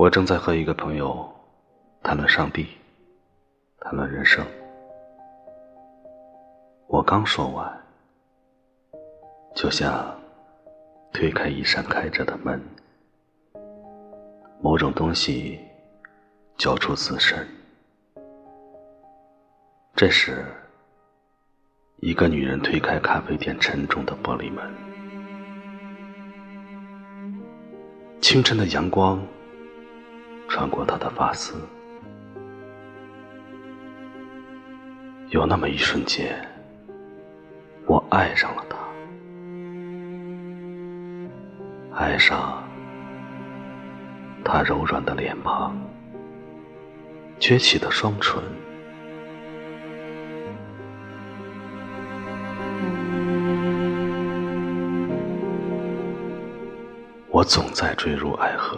[0.00, 1.30] 我正在和一个朋友
[2.02, 2.66] 谈论上帝，
[3.80, 4.42] 谈论人生。
[6.86, 7.70] 我刚说完，
[9.54, 10.18] 就像
[11.12, 12.58] 推开一扇开着的门，
[14.62, 15.60] 某种东西
[16.56, 17.46] 交出自身。
[19.94, 20.46] 这时，
[21.96, 24.72] 一个女人推开咖啡店沉重的玻璃门，
[28.22, 29.22] 清晨的阳光。
[30.50, 31.54] 穿过他的发丝，
[35.28, 36.36] 有那么一瞬间，
[37.86, 38.76] 我爱上了他，
[41.96, 42.64] 爱上
[44.44, 45.72] 他柔软的脸庞，
[47.38, 48.42] 撅起的双唇。
[57.28, 58.76] 我总在坠入爱河。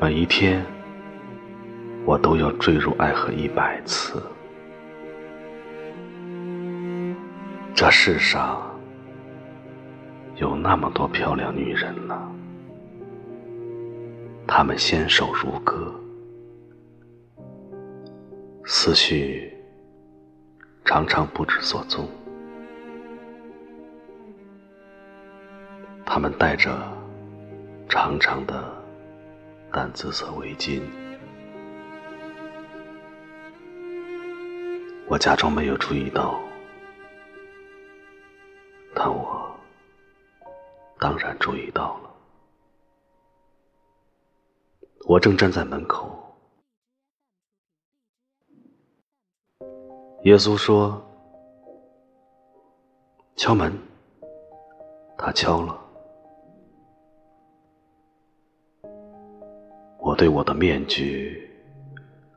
[0.00, 0.64] 每一天，
[2.06, 4.22] 我都要坠入爱河一百次。
[7.74, 8.62] 这世上
[10.36, 12.32] 有那么多漂亮女人呢，
[14.46, 15.94] 她们纤手如歌，
[18.64, 19.52] 思绪
[20.82, 22.08] 常常不知所踪。
[26.06, 26.70] 她们带着
[27.86, 28.79] 长长的。
[29.72, 30.82] 淡紫色围巾，
[35.08, 36.40] 我假装没有注意到，
[38.94, 39.56] 但我
[40.98, 42.10] 当然注意到了。
[45.06, 46.34] 我正站在门口，
[50.24, 51.00] 耶稣说
[53.36, 53.72] ：“敲门。”
[55.16, 55.89] 他敲了。
[60.20, 61.50] 对我的面具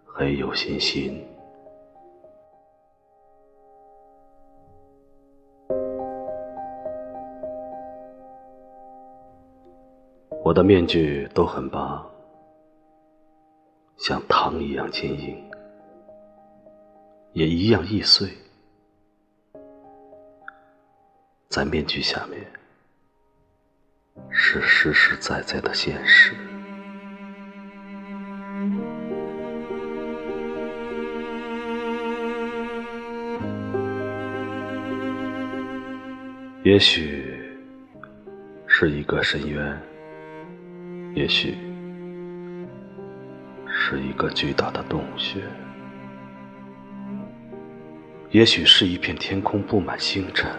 [0.05, 1.21] 很有信心。
[10.45, 12.09] 我的面具都很棒，
[13.97, 15.43] 像糖一样坚硬，
[17.33, 18.29] 也一样易碎。
[21.49, 22.41] 在面具下面，
[24.29, 26.33] 是实实在在的现实。
[36.63, 37.25] 也许
[38.67, 39.77] 是一个深渊，
[41.13, 41.57] 也许
[43.67, 45.41] 是一个巨大的洞穴，
[48.31, 50.49] 也许是一片天空布满星辰。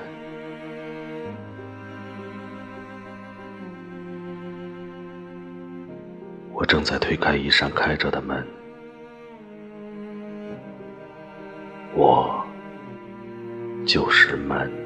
[6.52, 8.46] 我正在推开一扇开着的门，
[11.94, 12.44] 我
[13.86, 14.83] 就是门。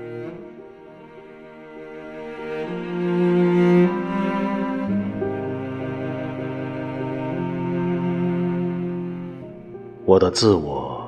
[10.08, 11.06] 我的自我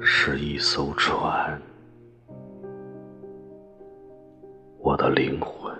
[0.00, 1.62] 是一艘船，
[4.80, 5.72] 我的灵魂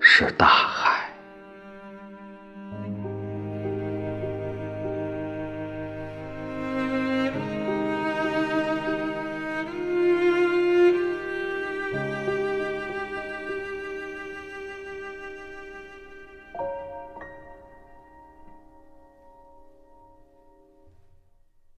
[0.00, 0.87] 是大海。